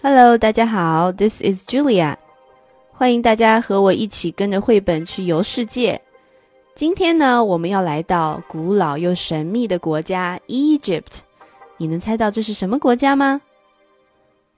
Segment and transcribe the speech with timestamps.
[0.00, 2.14] Hello，大家好，This is Julia，
[2.92, 6.00] 欢迎大家和我一起跟着绘本去游世界。
[6.76, 11.22] 今天呢，我们要来到古老又神秘的国家 Egypt。
[11.78, 13.40] 你能猜到这是什么国家吗？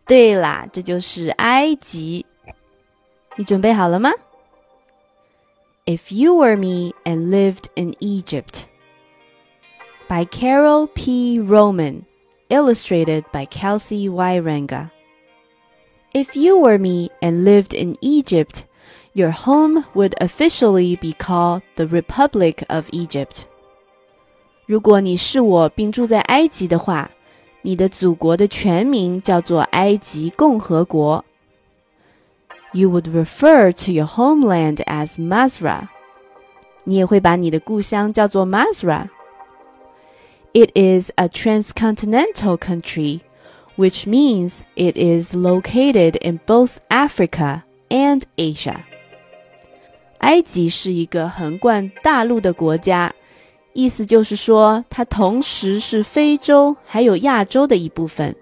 [0.06, 2.26] 对啦，这就是埃及。
[3.36, 4.10] 你准备好了吗
[5.86, 8.64] ？If you were me and lived in Egypt,
[10.06, 11.40] by Carol P.
[11.40, 12.02] Roman,
[12.50, 14.90] illustrated by Kelsey Wyranga.
[16.13, 18.63] If you were me and lived in Egypt,
[19.13, 23.45] your home would officially be called the Republic of Egypt.
[24.65, 27.11] 如果你是我并住在埃及的话，
[27.61, 31.23] 你的祖国的全名叫做埃及共和国。
[32.73, 35.87] You would refer to your homeland as Masra.
[36.83, 39.09] 你也会把你的故乡叫做 Masra.
[40.53, 43.21] It is a transcontinental country
[43.79, 48.77] which means it is located in both Africa and Asia.
[50.19, 53.13] 埃及是一个横贯大陆的国家，
[53.73, 58.35] 意思就是说它同时是非洲还有亚洲的一部分。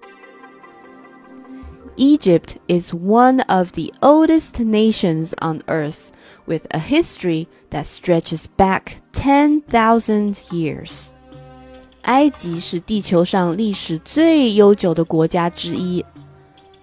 [1.97, 6.07] Egypt is one of the oldest nations on earth
[6.45, 11.09] with a history that stretches back 10,000 years.
[12.07, 16.03] 埃及是地球上历史最悠久的国家之一，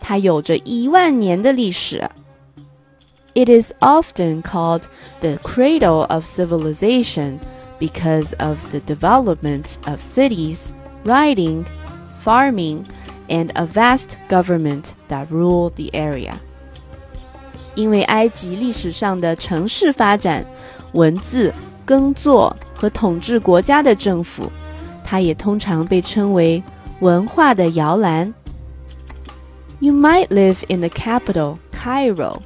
[0.01, 2.09] 它有着一万年的历史。
[3.35, 4.85] It is often called
[5.21, 7.39] the cradle of civilization
[7.79, 10.73] because of the development of cities,
[11.05, 11.65] writing,
[12.25, 12.85] farming,
[13.29, 16.33] and a vast government that rule the area.
[17.77, 20.45] 因为埃及历史上的城市发展、
[20.93, 24.51] 文字、耕作和统治国家的政府。
[25.05, 26.63] 它也通常被称为
[27.01, 28.33] 文化的摇篮。
[29.81, 32.41] You might live in the capital, Cairo.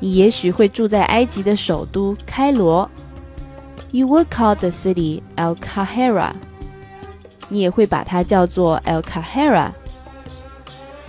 [0.00, 2.90] 你也许会住在埃及的首都开罗。
[3.90, 6.32] You would call the city El Kahira.
[7.48, 9.70] 你也会把它叫做 El Kahira.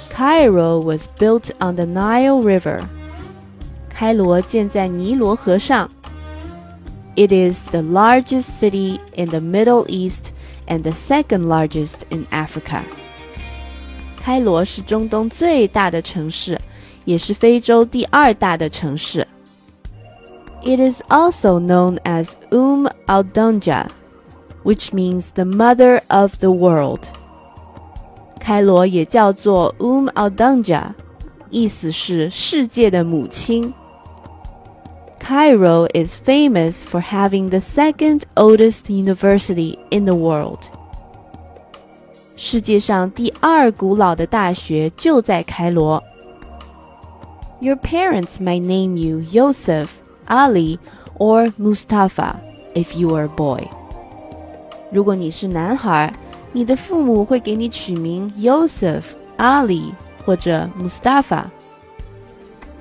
[0.09, 2.81] Cairo was built on the Nile River.
[3.89, 5.89] 开罗建在尼罗河上。
[7.15, 10.32] It is the largest city in the Middle East
[10.67, 12.83] and the second largest in Africa.
[14.17, 16.59] 开罗是中东最大的城市，
[17.05, 19.27] 也是非洲第二大的城市。
[20.61, 23.87] It is also known as Um al Dunja,
[24.63, 27.07] which means the mother of the world.
[28.39, 30.93] 开罗也叫做 Um al Dunja，
[31.49, 33.73] 意思是世界的母亲。
[35.23, 40.59] Cairo is famous for having the second oldest university in the world.
[42.35, 46.01] 世界上第二古老的大学就在开罗。
[47.59, 49.87] Your parents might name you Yosef,
[50.27, 50.79] Ali,
[51.17, 52.35] or Mustafa
[52.73, 53.67] if you are a boy.
[54.89, 56.13] 如果你是男孩，
[56.53, 59.03] 你的父母会给你取名 Yosef,
[59.37, 59.91] Ali
[60.25, 61.45] 或者 Mustafa.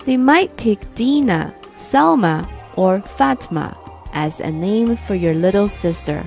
[0.06, 1.50] They might pick Dina
[1.91, 3.75] Salma or Fatma
[4.13, 6.23] as a name for your little sister。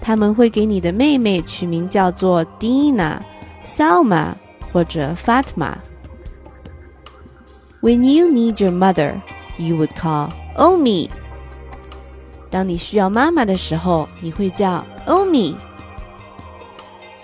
[0.00, 3.20] 他们会给你的妹妹取名叫做 Dina、
[3.64, 4.34] Salma
[4.72, 5.74] 或者 Fatma。
[7.82, 9.20] When you need your mother,
[9.58, 11.10] you would call Umi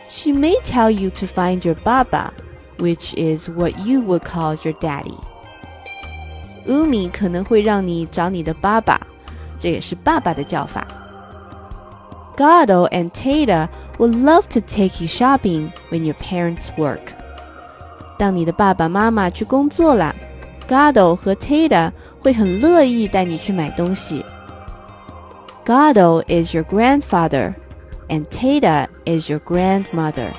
[0.08, 2.32] she may tell you to find your baba,
[2.78, 5.18] which is what you would call your daddy.
[6.67, 8.99] Umi 可能会让你找你的爸爸，
[9.59, 10.85] 这也是爸爸的叫法。
[12.37, 13.67] Gado and Tata
[13.97, 17.13] would love to take you shopping when your parents work。
[18.17, 20.15] 当你的爸爸妈妈去工作了，
[20.67, 24.23] Gado 和 Tata 会很乐意带你去买东西。
[25.65, 27.53] Gado is your grandfather,
[28.07, 30.29] and Tata is your grandmother.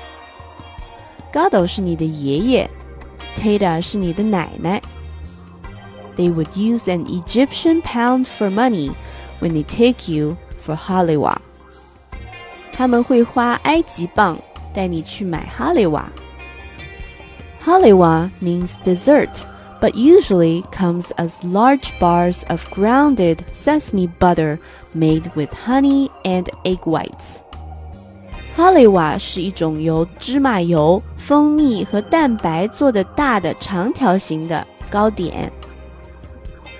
[1.31, 2.69] Gado 是你的爷爷，
[3.35, 4.81] Tata 是你的奶奶。
[6.17, 8.95] they would use an Egyptian pound for money
[9.39, 11.37] when they take you for halewa.
[12.71, 14.37] 他们会花埃及镑
[14.73, 16.11] 带你去买哈雷瓦。
[17.63, 19.45] Halewa means dessert,
[19.79, 24.59] but usually comes as large bars of grounded sesame butter
[24.93, 27.41] made with honey and egg whites.
[28.55, 35.51] 哈雷瓦是一种由芝麻油、蜂蜜和蛋白做的大的长条形的糕点。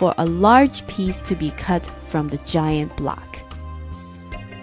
[0.00, 3.16] for a large piece to be cut from the giant block.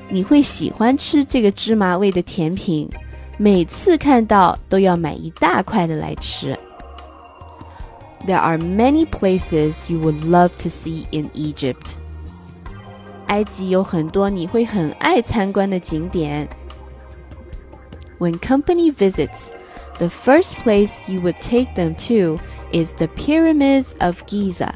[0.10, 2.90] 你会喜欢吃这个芝麻味的甜品，
[3.38, 6.58] 每次看到都要买一大块的来吃。
[8.26, 11.96] There are many places you would love to see in Egypt.
[13.28, 16.48] 埃及有很多你会很爱参观的景点。
[18.20, 19.52] When company visits,
[19.98, 22.40] the first place you would take them to
[22.72, 24.76] is the pyramids of Giza,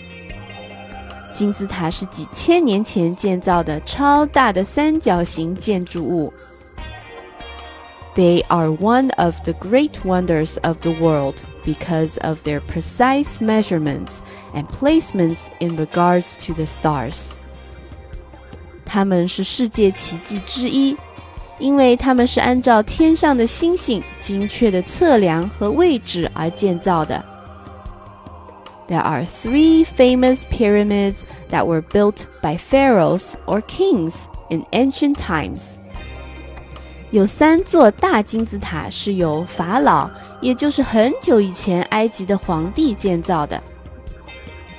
[1.40, 6.32] 金字塔是几千年前建造的超大的三角形建筑物。
[8.16, 11.34] they are one of the great wonders of the world
[11.64, 14.20] because of their precise measurements
[14.54, 17.32] and placements in regards to the stars.
[18.86, 20.96] 它们是世界奇迹之一，
[21.58, 27.22] 因为它们是按照天上的星星精确的测量和位置而建造的。
[28.90, 35.78] There are three famous pyramids that were built by pharaohs or kings in ancient times.
[37.10, 43.60] 有三座大金字塔是由法老，也就是很久以前埃及的皇帝建造的。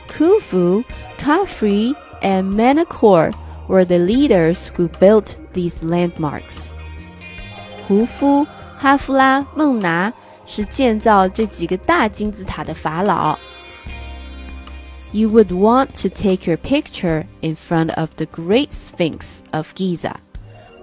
[0.09, 0.83] Khufu,
[1.19, 3.33] Khafre, and Menkaure
[3.67, 6.69] were the leaders who built these landmarks.
[7.87, 8.45] 胡夫、
[8.77, 10.11] 哈夫拉、孟拿
[10.45, 13.37] 是建造这几个大金字塔的法老。
[15.11, 20.19] You would want to take your picture in front of the Great Sphinx of Giza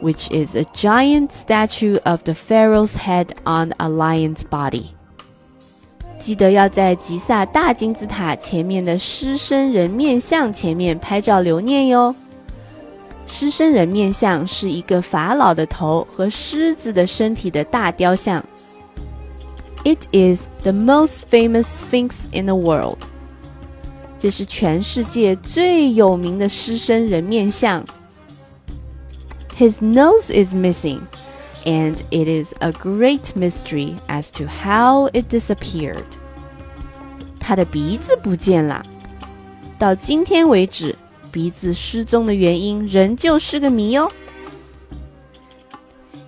[0.04, 4.90] which is a giant statue of the pharaoh's head on a lion's body.
[6.18, 12.14] 记得要在吉萨大金字塔前面的狮身人面像前面拍照留念哟。
[13.26, 18.44] 狮身人面像是一个法老的头和狮子的身体的大雕像。
[19.84, 22.98] It is the most famous sphinx in the world.
[24.19, 27.83] 这是全世界最有名的狮身人面像。
[29.57, 31.01] His nose is missing,
[31.63, 36.03] and it is a great mystery as to how it disappeared.
[37.39, 38.85] 他的鼻子不见了，
[39.77, 40.95] 到今天为止，
[41.31, 44.11] 鼻子失踪的原因仍旧是个谜哦。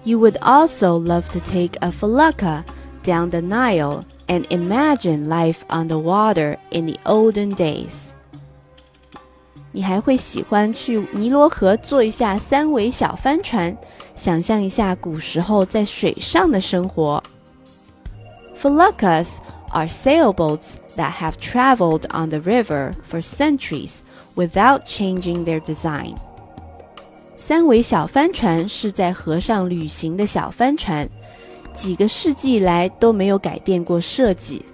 [0.04, 2.64] You would also love to take a felucca
[3.04, 8.11] down the Nile and imagine life on the water in the olden days.
[9.73, 13.77] 你还会喜欢去尼罗河坐一下三桅小帆船，
[14.15, 17.23] 想象一下古时候在水上的生活。
[18.59, 19.28] Falakas
[19.73, 24.00] are sailboats that have traveled on the river for centuries
[24.35, 26.14] without changing their design.
[27.37, 31.07] 三桅小帆船是在河上旅行的小帆船，
[31.75, 34.64] 几个世纪来都没有改变过设计。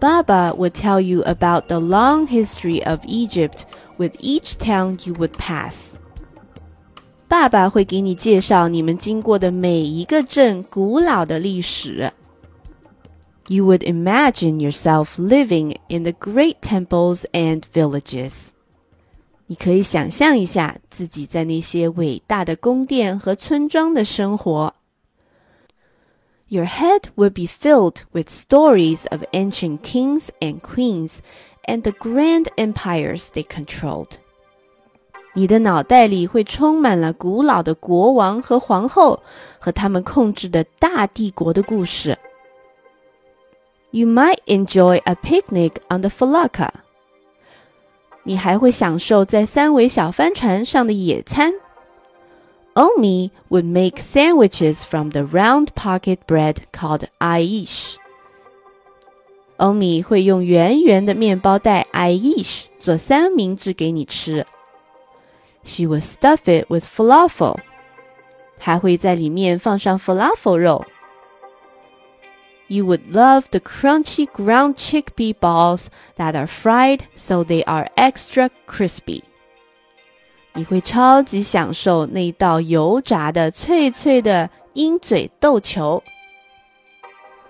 [0.00, 3.64] Baba would tell you about the long history of Egypt
[3.96, 5.94] with each town you would pass.
[7.28, 12.12] 爸爸会给你介绍你们经过的每一个镇古老的历史。
[13.48, 18.48] You would imagine yourself living in the great temples and villages.
[19.46, 24.74] 你可以想象一下自己在那些伟大的宫殿和村庄的生活。
[26.49, 31.21] your head will be filled with stories of ancient kings and queens
[31.65, 34.17] and the grand empires they controlled.
[35.33, 39.21] 你的脑袋里会充满了古老的国王和皇后
[39.59, 42.17] 和他们控制的大帝国的故事。
[43.91, 46.69] You might enjoy a picnic on the Felucca.
[52.78, 57.96] Omi would make sandwiches from the round pocket bread called aish.
[59.58, 64.44] Omi 会用圆圆的面包袋 aish 做三明治给你吃。
[65.64, 67.58] She would stuff it with falafel，
[68.58, 70.84] 还会在里面放上 falafel 肉。
[72.66, 78.50] You would love the crunchy ground chickpea balls that are fried so they are extra
[78.66, 79.22] crispy.
[80.58, 86.02] 你会超级享受那道油炸的脆脆的鹰嘴豆球。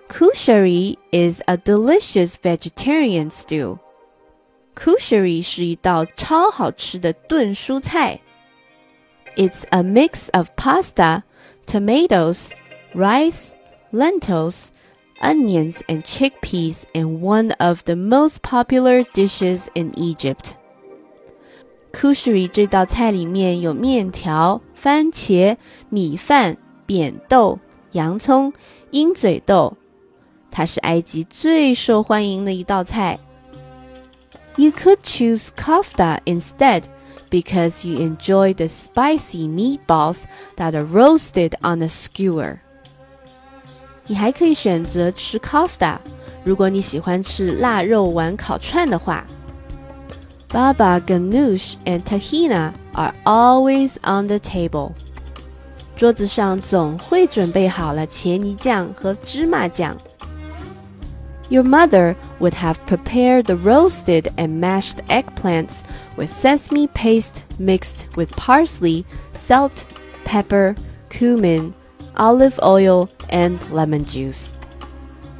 [0.08, 3.78] Kushari is a delicious vegetarian stew.
[4.74, 8.20] Kushari 是一道超好吃的炖蔬菜。
[9.36, 11.22] It's a mix of pasta,
[11.66, 12.50] tomatoes,
[12.94, 13.52] rice,
[13.92, 14.68] lentils,
[15.20, 20.56] onions, and chickpeas, and one of the most popular dishes in Egypt.
[21.92, 25.56] Kushari 这道菜里面有面条、番茄、
[25.88, 26.56] 米饭、
[26.86, 27.58] 扁豆、
[27.92, 28.52] 洋葱、
[28.90, 29.76] 鹰嘴豆，
[30.50, 33.18] 它是埃及最受欢迎的一道菜。
[34.56, 36.82] You could choose kofta instead
[37.30, 40.24] because you enjoy the spicy meatballs
[40.56, 42.58] that are roasted on a skewer.
[44.06, 45.98] 你还可以选择吃 kofta，
[46.44, 49.24] 如果你喜欢吃腊肉丸烤串的话。
[50.48, 54.92] Baba ganoush and tahina are always on the table.
[55.96, 59.96] 桌子上总会准备好了茄泥酱和芝麻酱。
[61.50, 65.82] Your mother would have prepared the roasted and mashed eggplants
[66.16, 69.04] with sesame paste mixed with parsley,
[69.34, 69.84] salt,
[70.24, 70.74] pepper,
[71.10, 71.72] cumin,
[72.16, 74.54] olive oil, and lemon juice.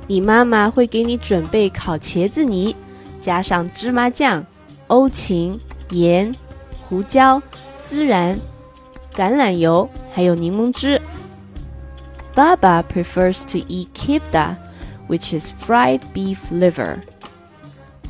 [0.06, 2.76] 你妈妈会给你准备烤茄子泥，
[3.20, 4.44] 加上芝麻酱、
[4.88, 5.58] 欧芹、
[5.90, 6.34] 盐、
[6.88, 7.42] 胡椒、
[7.82, 8.38] 孜然。
[9.14, 11.00] 橄榄油，还有柠檬汁。
[12.34, 14.56] Baba prefers to eat kibda,
[15.08, 16.98] which is fried beef liver.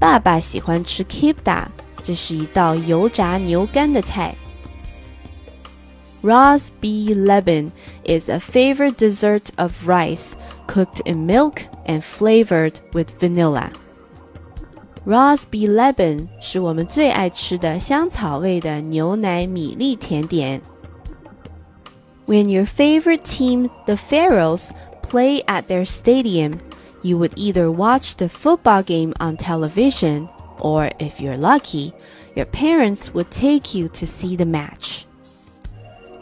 [0.01, 1.67] 爸爸喜欢吃 kibda，
[2.03, 4.35] 这是一道油炸牛肝的菜。
[6.23, 7.15] Ras B.
[7.15, 7.71] Leban
[8.05, 10.33] is a favorite dessert of rice
[10.67, 13.71] cooked in milk and flavored with vanilla.
[15.07, 15.69] Ras B.
[15.69, 20.61] Leban 是我们最爱吃的香草味的牛奶米粒甜点。
[22.27, 24.71] when your favorite team, the Pharaohs,
[25.03, 26.59] play at their stadium,
[27.03, 30.29] you would either watch the football game on television,
[30.59, 31.93] or if you're lucky,
[32.35, 35.03] your parents would take you to see the match.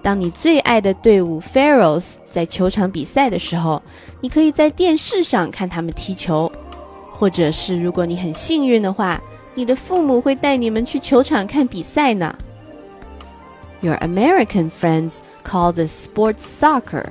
[0.03, 3.81] 当你最爱的队伍 Pharaohs 在球场比赛的时候，
[4.21, 6.51] 你可以在电视上看他们踢球，
[7.17, 9.21] 或者是如果你很幸运的话，
[9.55, 12.35] 你的父母会带你们去球场看比赛呢。
[13.83, 17.07] your American friends call this sports soccer.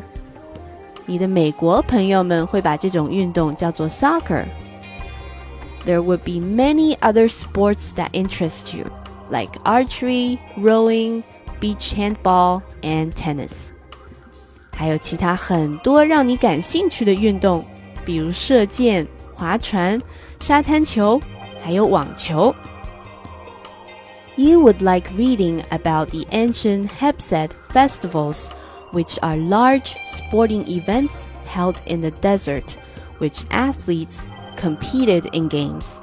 [1.05, 4.45] 你的美国朋友们会把这种运动叫做 soccer.
[5.85, 8.85] There would be many other sports that interest you,
[9.29, 11.23] like archery, rowing,
[11.59, 13.71] beach handball, and tennis.
[14.71, 17.63] 还有其他很多让你感兴趣的运动，
[18.05, 19.05] 比如射箭、
[19.36, 20.00] 划船、
[20.40, 21.20] 沙滩球，
[21.62, 22.54] 还有网球。
[24.36, 28.48] You would like reading about the ancient Heb Sed festivals,
[28.92, 32.76] which are large sporting events held in the desert,
[33.18, 34.26] which athletes
[34.56, 36.00] competed in games.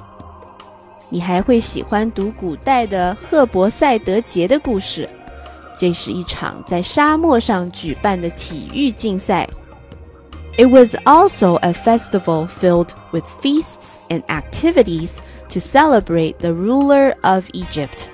[10.57, 17.47] It was also a festival filled with feasts and activities to celebrate the ruler of
[17.53, 18.09] Egypt.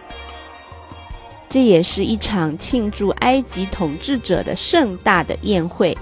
[1.49, 5.97] 这也是一场庆祝埃及统治者的盛大的宴会。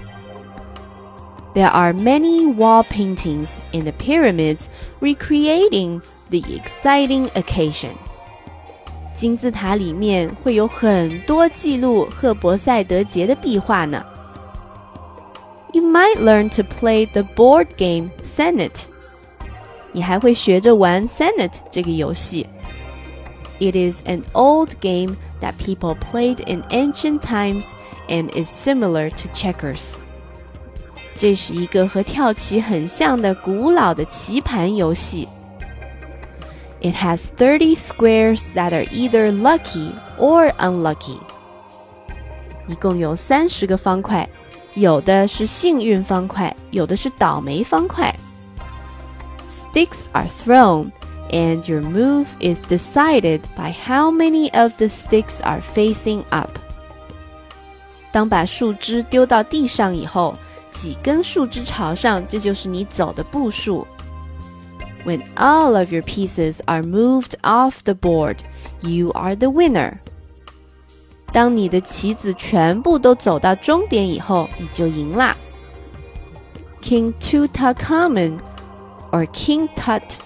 [1.54, 4.66] There are many wall paintings in the pyramids
[5.00, 7.92] recreating the exciting occasion.
[9.14, 14.04] 金字塔里面会有很多记录赫伯赛德节的壁画呢。
[15.73, 18.87] you might learn to play the board game Senet.
[19.91, 22.47] 你还会学着玩 Senet 这个游戏。
[23.59, 27.65] It is an old game that people played in ancient times
[28.07, 29.99] and is similar to checkers.
[31.15, 35.27] 这是一个和跳棋很像的古老的棋盘游戏。
[36.81, 41.19] It has 30 squares that are either lucky or unlucky.
[42.67, 44.29] 一共有三十个方块，
[44.78, 48.14] 有的是幸运方块，有的是倒霉方块。
[49.48, 50.90] Sticks are thrown
[51.30, 56.50] and your move is decided by how many of the sticks are facing up.
[58.12, 60.36] 当把树枝丢到地上以后，
[60.72, 63.86] 几根树枝朝上，这就是你走的步数。
[65.04, 68.38] When all of your pieces are moved off the board,
[68.80, 69.98] you are the winner.
[71.32, 75.36] 当你的棋子全部都走到终点以后，你就赢啦。
[76.80, 78.38] King Tutankhamun,
[79.10, 80.18] or King Tut,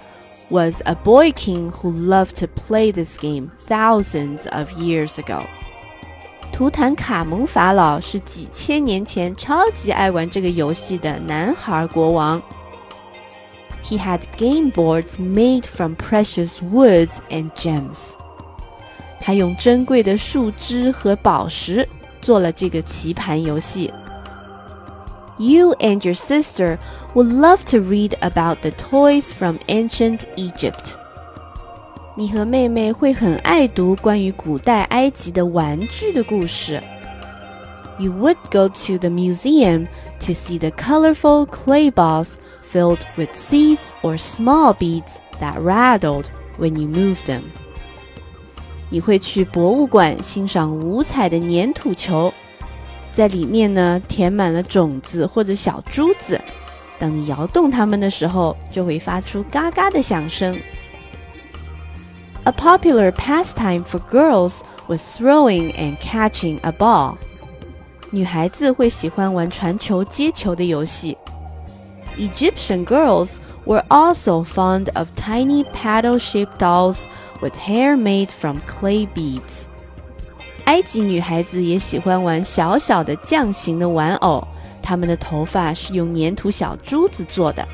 [0.50, 5.42] was a boy king who loved to play this game thousands of years ago.
[6.52, 12.42] 图坦卡蒙法老是几千年前超级爱玩这个游戏的男孩国王。
[13.85, 18.14] He had game boards made from precious woods and gems.
[19.23, 21.87] 他用珍贵的树枝和宝石
[22.21, 23.92] 做了这个棋盘游戏。
[25.38, 26.78] You and your sister
[27.14, 30.97] would love to read about the toys from ancient Egypt.
[32.16, 36.83] 你和妹妹会很爱读关于古代埃及的玩具的故事。
[37.99, 39.87] You would go to the museum
[40.21, 42.35] to see the colorful clay balls
[42.68, 46.26] filled with seeds or small beads that rattled
[46.59, 47.45] when you moved them.
[48.93, 52.31] 你会去博物馆欣赏五彩的粘土球，
[53.12, 56.39] 在里面呢填满了种子或者小珠子，
[57.00, 60.55] 当你摇动它们的时候，就会发出嘎嘎的响声。
[62.43, 67.15] A popular pastime for girls was throwing and catching a ball.
[68.12, 71.17] 女孩子会喜欢玩传球、接球的游戏。
[72.16, 77.07] Egyptian girls were also fond of tiny paddle-shaped dolls
[77.40, 79.66] with hair made from clay beads.
[80.64, 84.47] 埃及女孩子也喜欢玩小小的匠形的玩偶，
[84.83, 87.66] 她们的头发是用粘土小珠子做的。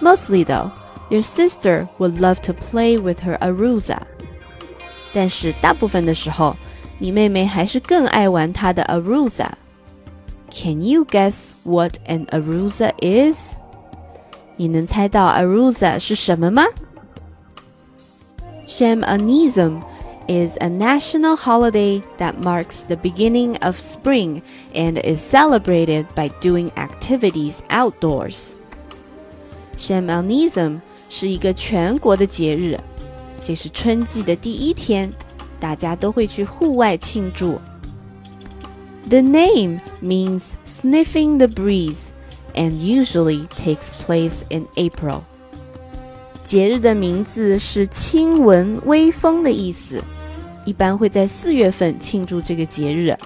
[0.00, 0.70] Mostly though.
[1.10, 3.98] Your sister would love to play with her arusa，
[5.12, 6.56] 但是大部分的时候，
[6.98, 9.48] 你妹妹还是更爱玩她的 arusa。
[10.49, 13.55] can you guess what an arusa is?
[14.57, 16.65] arusa 是什么吗
[18.67, 19.81] ？Sham el-Nessim
[20.27, 24.41] is a national holiday that marks the beginning of spring
[24.73, 28.55] and is celebrated by doing activities outdoors.
[29.77, 32.77] Sham el-Nessim 是一个全国的节日，
[33.43, 35.13] 这是春季的第一天，
[35.59, 37.59] 大家都会去户外庆祝。
[39.08, 42.12] The name means sniffing the breeze
[42.54, 45.22] and usually takes place in April.
[46.44, 50.02] 节日的名字是亲闻微风的意思，
[50.64, 53.16] 一般会在四月份庆祝这个节日。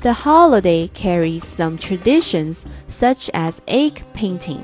[0.00, 4.60] The holiday carries some traditions such as egg painting.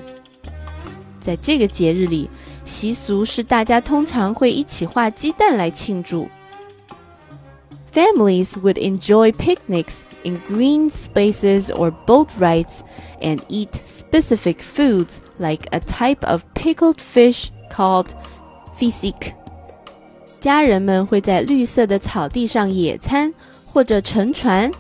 [1.20, 2.30] 在这个节日里，
[2.64, 6.28] 习俗是大家通常会一起画鸡蛋来庆祝。
[7.92, 12.82] Families would enjoy picnics in green spaces or boat rides
[13.20, 18.08] and eat specific foods like a type of pickled fish called
[18.76, 19.34] fisik.
[20.40, 23.32] 家人们会在绿色的草地上野餐，
[23.72, 24.70] 或者乘船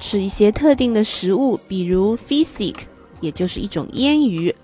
[0.00, 2.76] 吃一些特定的食物，比如 fisik，
[3.20, 4.54] 也就是一种腌鱼。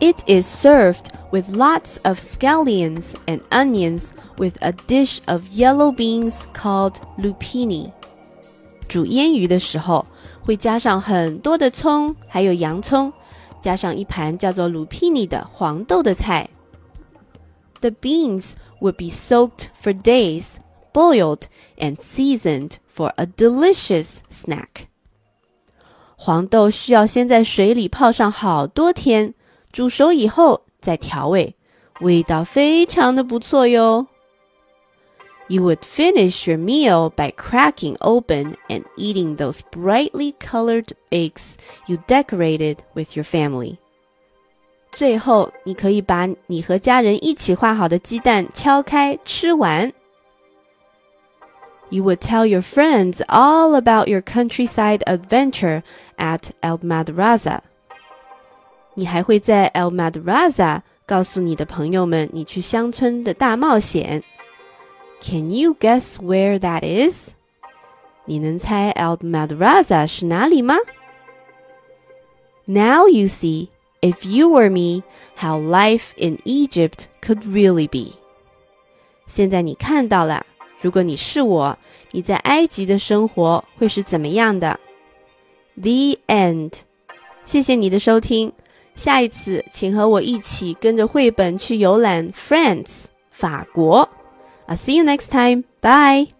[0.00, 6.42] it is served with lots of scallions and onions with a dish of yellow beans
[6.52, 7.90] called lupini.
[8.88, 10.06] 煮腌鱼的时候
[10.42, 13.12] 会加上很多的葱，还有洋葱，
[13.60, 16.48] 加上一盘叫做 lupini 的黄豆的菜。
[17.80, 20.56] The beans would be soaked for days,
[20.92, 21.42] boiled
[21.78, 24.86] and seasoned for a delicious snack.
[26.16, 29.34] 黄豆需要先在水里泡上好多天。
[29.72, 31.54] 煮熟以后 再调味，
[32.00, 34.06] 味道非常的不错哟。
[35.48, 42.78] You would finish your meal by cracking open and eating those brightly colored eggs you decorated
[42.94, 43.76] with your family.
[44.92, 49.92] 最后，你可以把你和家人一起画好的鸡蛋敲开吃完。
[51.90, 55.82] You would tell your friends all about your countryside adventure
[56.16, 57.60] at El Madraza.
[58.94, 64.22] 你还会在 El Madraza 告诉你的朋友们你去乡村的大冒险。
[65.20, 67.30] Can you guess where that is？
[68.26, 70.76] 你能猜 El Madraza 是哪里吗？
[72.66, 73.68] Now you see,
[74.00, 75.02] if you were me,
[75.36, 78.18] how life in Egypt could really be.
[79.26, 80.46] 现在你看到了，
[80.80, 81.78] 如果你是我，
[82.12, 84.78] 你在埃及的生活会是怎么样的？
[85.76, 86.72] The end。
[87.44, 88.52] 谢谢你的收听。
[88.99, 94.09] 下一次，请和我一起跟着绘本去游览 France 法国。
[94.67, 95.63] I'll see you next time.
[95.81, 96.38] Bye.